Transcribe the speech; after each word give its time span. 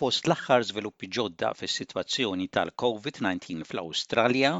Fost 0.00 0.28
l-aħħar 0.30 0.62
żviluppi 0.66 1.08
ġodda 1.14 1.48
fis-sitwazzjoni 1.60 2.44
tal-COVID-19 2.56 3.64
fl-Awstralja, 3.70 4.52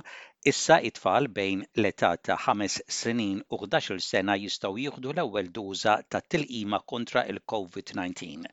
issa 0.50 0.76
it-tfal 0.88 1.28
bejn 1.38 1.62
l-età 1.82 2.10
ta' 2.28 2.36
5 2.46 2.76
snin 2.96 3.38
u 3.56 3.58
11 3.62 4.02
sena 4.08 4.34
jistgħu 4.42 4.72
jieħdu 4.82 5.14
l-ewwel 5.14 5.48
doża 5.58 5.94
ta' 6.14 6.20
tilqima 6.34 6.80
kontra 6.92 7.22
il-COVID-19. 7.32 8.44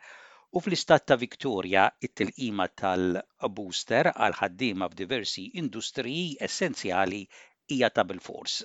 U 0.55 0.63
fl-istat 0.63 1.05
ta' 1.11 1.19
Victoria, 1.25 1.83
it-tilqima 2.09 2.69
tal-booster 2.83 4.11
għal 4.13 4.37
ħaddiema 4.39 4.87
f'diversi 4.93 5.45
industriji 5.65 6.29
essenzjali 6.49 7.21
hija 7.75 7.91
ta' 7.97 8.07
bil-fors 8.13 8.57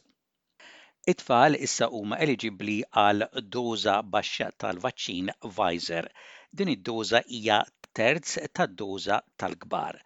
it-tfal 1.11 1.57
issa 1.67 1.89
huma 1.99 2.23
eligibbli 2.25 2.79
għal 3.03 3.27
doża 3.59 3.99
baxxa 4.15 4.53
tal-vaċċin 4.65 5.33
Pfizer. 5.43 6.07
Din 6.63 6.69
id-doża 6.77 7.21
hija 7.27 7.57
terz 7.99 8.31
tad-doża 8.57 9.17
tal-kbar. 9.41 9.97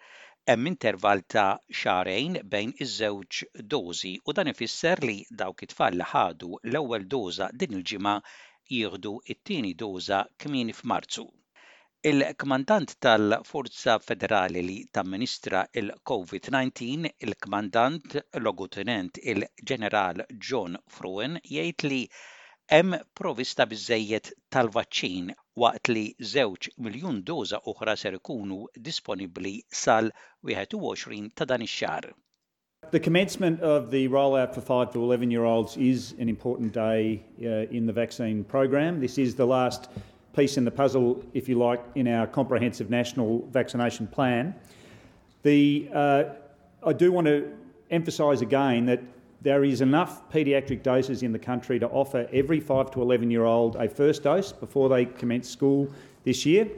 Hemm 0.50 0.66
intervall 0.72 1.20
ta' 1.32 1.58
xarejn 1.80 2.34
bejn 2.52 2.70
iż-żewġ 2.84 3.34
dożi 3.74 4.12
u 4.30 4.34
dan 4.38 4.50
ifisser 4.52 4.98
li 5.08 5.14
dawk 5.42 5.62
it-tfal 5.66 5.98
li 6.00 6.06
ħadu 6.12 6.48
l-ewwel 6.72 7.04
doża 7.14 7.46
din 7.62 7.76
il-ġimgħa 7.78 8.14
jieħdu 8.76 9.12
it-tieni 9.34 9.70
doża 9.82 10.18
kmin 10.44 10.72
f'Marzu. 10.80 11.26
Il-Kmandant 12.10 12.96
tal-Forza 13.06 13.94
Federali 14.08 14.66
li 14.70 14.78
tamministra 14.98 15.62
il-COVID-19, 15.82 17.14
il-Kmandant 17.28 18.18
Logutenent 18.48 19.22
il-Ġeneral 19.34 20.26
John 20.48 20.74
Fruen 20.98 21.38
jgħid 21.44 21.88
li 21.94 22.02
hemm 22.74 22.98
provista 23.22 23.68
biżejjed 23.74 24.32
tal-vaċċin 24.50 25.34
waqt 25.60 25.88
li 25.88 26.06
miljun 26.86 27.18
doża 27.28 27.58
oħra 27.70 27.94
ser 27.96 28.16
ikunu 28.20 28.58
disponibbli 28.88 29.52
sal-21 29.72 31.30
ta' 31.34 31.44
dan 31.46 31.62
ix-xahar. 31.66 32.10
The 32.90 33.00
commencement 33.00 33.60
of 33.62 33.90
the 33.90 34.06
rollout 34.08 34.54
for 34.54 34.60
5 34.60 34.92
to 34.92 35.02
11 35.12 35.30
year 35.30 35.44
olds 35.44 35.76
is 35.78 36.14
an 36.20 36.28
important 36.28 36.72
day 36.72 37.22
uh, 37.40 37.76
in 37.76 37.86
the 37.86 37.92
vaccine 37.92 38.44
program. 38.44 39.00
This 39.00 39.18
is 39.18 39.34
the 39.34 39.46
last 39.46 39.88
piece 40.36 40.56
in 40.58 40.64
the 40.64 40.70
puzzle, 40.70 41.24
if 41.32 41.48
you 41.48 41.58
like, 41.58 41.80
in 41.94 42.06
our 42.06 42.26
comprehensive 42.26 42.88
national 42.90 43.46
vaccination 43.50 44.06
plan. 44.06 44.54
The, 45.42 45.88
uh, 45.92 46.24
I 46.84 46.92
do 46.92 47.10
want 47.10 47.26
to 47.26 47.50
emphasise 47.90 48.40
again 48.42 48.84
that 48.86 49.00
there 49.42 49.64
is 49.64 49.80
enough 49.80 50.28
paediatric 50.30 50.82
doses 50.82 51.22
in 51.22 51.30
the 51.32 51.38
country 51.38 51.78
to 51.78 51.88
offer 51.88 52.28
every 52.32 52.58
5 52.60 52.90
to 52.92 53.02
11 53.02 53.30
year 53.30 53.44
old 53.44 53.76
a 53.76 53.88
first 53.88 54.22
dose 54.22 54.52
before 54.52 54.88
they 54.88 55.04
commence 55.04 55.48
school 55.48 55.90
this 56.24 56.46
year. 56.46 56.68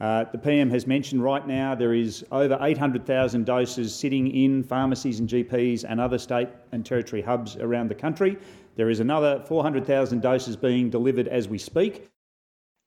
Uh, 0.00 0.24
the 0.32 0.38
PM 0.38 0.70
has 0.70 0.86
mentioned 0.86 1.22
right 1.22 1.46
now 1.46 1.74
there 1.74 1.92
is 1.94 2.24
over 2.32 2.56
800,000 2.60 3.44
doses 3.44 3.94
sitting 3.94 4.26
in 4.34 4.62
pharmacies 4.64 5.20
and 5.20 5.28
GPs 5.28 5.84
and 5.88 6.00
other 6.00 6.18
state 6.18 6.48
and 6.72 6.84
territory 6.84 7.20
hubs 7.22 7.56
around 7.56 7.88
the 7.90 7.94
country. 7.94 8.36
There 8.76 8.88
is 8.90 9.00
another 9.00 9.42
400,000 9.46 10.20
doses 10.22 10.56
being 10.56 10.88
delivered 10.90 11.28
as 11.28 11.48
we 11.48 11.58
speak. 11.58 12.08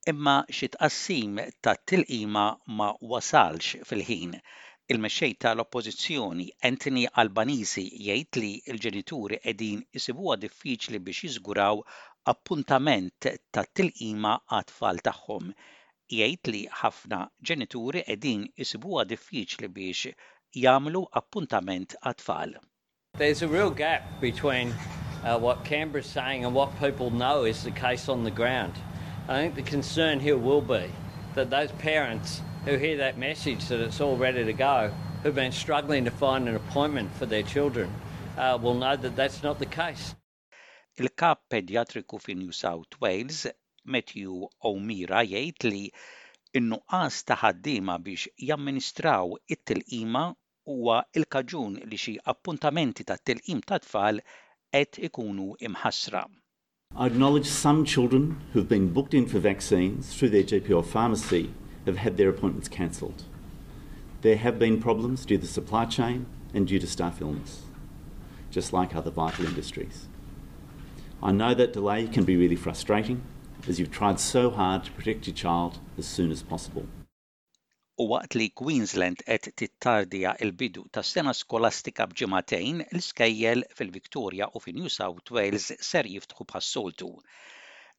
Imma 0.08 0.44
ma 2.68 2.94
wasalx 3.02 3.78
fil-ħin. 3.86 4.40
Il-mexxej 4.92 5.38
tal-Oppożizzjoni 5.39 6.50
Anthony 6.67 7.03
Albanisi 7.22 7.84
jgħid 8.06 8.39
li 8.42 8.48
l-ġenituri 8.73 9.38
qegħdin 9.44 9.80
isibuha 10.00 10.34
diffiċli 10.42 11.00
biex 11.06 11.23
jiżguraw 11.28 11.80
appuntament 12.31 13.30
ta' 13.58 13.64
tilqima 13.80 14.33
għat-tfal 14.58 14.99
tagħhom. 15.08 15.48
Jgħid 16.17 16.52
li 16.55 16.61
ħafna 16.82 17.21
ġenituri 17.52 18.04
qegħdin 18.10 18.44
isibuha 18.66 19.05
diffiċli 19.14 19.71
biex 19.80 20.11
jagħmlu 20.66 21.05
appuntament 21.23 21.95
għat-tfal. 22.04 22.60
There's 23.23 23.42
a 23.48 23.48
real 23.48 23.71
gap 23.71 24.20
between 24.20 24.76
uh, 25.23 25.39
what 25.39 25.64
Canberra's 25.64 26.11
saying 26.11 26.44
and 26.44 26.54
what 26.54 26.76
people 26.83 27.10
know 27.10 27.45
is 27.45 27.64
the 27.64 27.71
case 27.71 28.10
on 28.11 28.26
the 28.26 28.36
ground. 28.42 28.73
I 29.30 29.39
think 29.39 29.55
the 29.55 29.64
concern 29.76 30.20
here 30.20 30.36
will 30.38 30.60
be 30.76 30.92
that 31.36 31.50
those 31.50 31.71
parents 31.80 32.42
who 32.66 32.78
hear 32.78 32.96
that 32.98 33.18
message 33.18 33.68
that 33.68 33.82
it's 33.82 34.00
all 34.00 34.16
ready 34.16 34.46
to 34.46 34.54
go, 34.54 34.90
who've 35.22 35.36
been 35.36 35.52
struggling 35.52 36.06
to 36.06 36.12
find 36.12 36.48
an 36.48 36.56
appointment 36.56 37.14
for 37.16 37.26
their 37.26 37.44
children, 37.44 37.90
uh, 38.38 38.58
will 38.62 38.74
know 38.76 38.96
that 38.96 39.16
that's 39.18 39.44
not 39.44 39.60
the 39.60 39.66
case. 39.66 40.16
Il-kap 40.98 41.42
pediatriku 41.50 42.18
fi 42.20 42.36
New 42.36 42.52
South 42.52 42.88
Wales, 43.02 43.48
Matthew 43.84 44.48
O'Meara, 44.64 45.26
jgħid 45.28 45.66
li 45.68 45.82
in-nuqqas 46.60 47.18
ta' 47.28 47.38
ħaddiema 47.42 47.98
biex 48.06 48.30
jamministraw 48.50 49.34
it-tilqima 49.56 50.24
huwa 50.70 51.02
il-kaġun 51.20 51.76
li 51.90 52.00
xi 52.00 52.14
appuntamenti 52.32 53.04
ta' 53.04 53.18
tilqim 53.20 53.60
ta' 53.66 53.82
tfal 53.84 54.22
qed 54.72 55.02
ikunu 55.10 55.50
imħassra. 55.60 56.24
I 56.95 57.08
acknowledge 57.10 57.50
some 57.50 57.84
children 57.84 58.38
who've 58.54 58.70
been 58.70 58.88
booked 58.94 59.14
in 59.14 59.26
for 59.26 59.40
vaccines 59.40 60.14
through 60.16 60.30
their 60.30 60.44
GP 60.45 60.72
or 60.78 60.84
pharmacy 60.84 61.50
have 61.86 61.98
had 61.98 62.17
their 62.17 62.30
appointments 62.30 62.70
cancelled. 62.70 63.23
There 64.21 64.38
have 64.38 64.58
been 64.60 64.82
problems 64.82 65.26
due 65.26 65.38
to 65.38 65.42
the 65.42 65.48
supply 65.48 65.86
chain 65.86 66.26
and 66.54 66.67
due 66.67 66.80
to 66.80 66.88
staff 66.88 67.20
illness, 67.21 67.64
just 68.52 68.71
like 68.71 68.95
other 68.95 69.11
vital 69.11 69.45
industries. 69.45 70.05
I 71.21 71.32
know 71.32 71.54
that 71.54 71.73
delay 71.73 72.08
can 72.08 72.23
be 72.23 72.38
really 72.38 72.55
frustrating 72.55 73.21
as 73.67 73.80
you've 73.80 73.92
tried 73.92 74.20
so 74.20 74.49
hard 74.49 74.83
to 74.86 74.92
protect 74.92 75.26
your 75.27 75.36
child 75.36 75.80
as 75.98 76.05
soon 76.05 76.32
as 76.32 76.44
possible. 76.44 76.86
U 78.00 78.08
waqt 78.10 78.36
li 78.36 78.50
Queensland 78.50 79.20
qed 79.27 79.44
tittardija 79.58 80.32
il-bidu 80.44 80.83
ta' 80.92 81.02
sena 81.02 81.32
skolastika 81.32 82.08
b'ġimatejn, 82.14 82.80
l-iskejjel 82.92 83.64
fil-Victoria 83.76 84.48
u 84.55 84.60
fil 84.60 84.80
new 84.82 84.89
South 84.95 85.30
Wales 85.38 85.71
ser 85.92 86.04
jiftħu 86.15 86.48
bħas-soltu. 86.52 87.11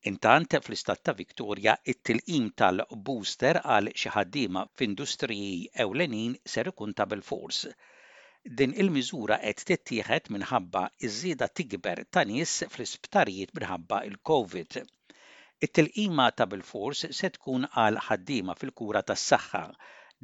Intant 0.09 0.55
fl-istat 0.65 1.01
ta' 1.07 1.15
Victoria 1.17 1.73
it-tilqim 1.93 2.49
tal-booster 2.61 3.57
għal 3.75 3.89
xi 4.01 4.11
ħaddiema 4.15 4.65
f'industriji 4.79 5.55
ewlenin 5.85 6.35
ser 6.55 6.69
ikun 6.73 6.93
ta' 6.99 7.07
bil-fors. 7.13 7.61
Din 8.61 8.77
il-miżura 8.85 9.39
qed 9.47 9.65
tittieħed 9.71 10.29
minħabba 10.37 10.83
iż-żieda 11.09 11.49
tikber 11.61 12.05
ta' 12.17 12.27
nies 12.33 12.53
fl-isptarijiet 12.69 13.57
minħabba 13.61 14.03
il-COVID. 14.11 14.81
It-tilqima 15.69 16.29
ta' 16.37 16.51
bil-fors 16.53 17.07
se 17.21 17.33
tkun 17.39 17.65
għal 17.73 18.03
ħaddiema 18.11 18.59
fil-kura 18.61 19.05
tas-saħħa 19.13 19.65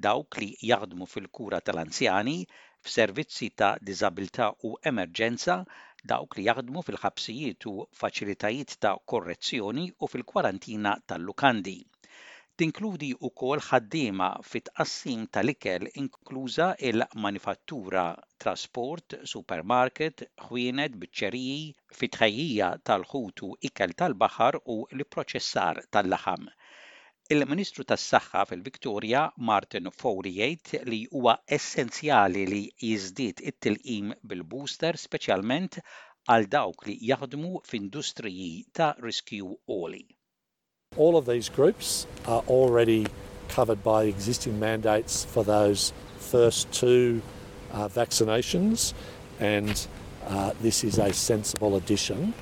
dawk 0.08 0.42
li 0.42 0.50
jaħdmu 0.74 1.08
fil-kura 1.14 1.64
tal-anzjani, 1.64 2.36
f'servizzi 2.84 3.48
ta' 3.60 3.72
disabilità 3.80 4.52
u 4.68 4.76
emerġenza, 4.90 5.62
dawk 6.10 6.34
li 6.38 6.42
jaħdmu 6.44 6.82
fil-ħabsijiet 6.84 7.64
u 7.70 7.72
faċilitajiet 8.02 8.76
ta' 8.84 8.92
korrezzjoni 9.12 9.82
u 10.04 10.08
fil-kwarantina 10.12 10.92
tal-lukandi. 11.12 11.74
Tinkludi 12.62 13.10
wkoll 13.28 13.62
ħaddiema 13.66 14.30
fit-qassim 14.52 15.26
tal-ikel 15.36 15.86
inkluża 16.02 16.70
il-manifattura, 16.92 18.04
trasport, 18.44 19.18
supermarket, 19.34 20.24
ħwienet, 20.48 20.96
biċċeriji, 21.02 21.62
fit 22.00 22.20
tal-ħutu 22.92 23.54
ikel 23.70 23.96
tal-baħar 24.04 24.62
u 24.76 24.82
l-proċessar 25.00 25.86
tal-laħam. 25.90 26.48
Il-Ministru 27.30 27.84
tas-Saħħa 27.86 28.40
fil-Viktorja 28.50 29.20
Martin 29.48 29.84
Fowri 29.94 30.32
jgħid 30.42 30.80
li 30.90 30.96
huwa 31.14 31.36
essenzjali 31.46 32.40
li 32.50 32.62
jiżdied 32.82 33.38
it-tilqim 33.46 34.08
bil-booster 34.26 34.98
speċjalment 34.98 35.76
għal 36.34 36.48
dawk 36.50 36.88
li 36.88 36.96
jaħdmu 37.06 37.60
f'industriji 37.68 38.48
ta' 38.74 38.88
riskju 38.98 39.46
oli. 39.76 40.02
All 40.98 41.14
of 41.20 41.30
these 41.30 41.46
groups 41.48 42.02
are 42.26 42.42
already 42.50 43.06
covered 43.54 43.78
by 43.84 44.10
existing 44.10 44.58
mandates 44.58 45.22
for 45.24 45.44
those 45.46 45.92
first 46.18 46.66
two 46.74 47.22
uh, 47.72 47.86
vaccinations 47.86 48.90
and 49.38 49.86
uh, 50.26 50.50
this 50.66 50.82
is 50.82 50.98
a 50.98 51.12
sensible 51.14 51.76
addition 51.78 52.34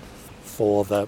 for 0.45 0.85
the 0.89 1.05